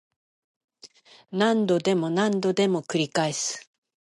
[1.31, 3.69] 何度でも何度でも繰り返す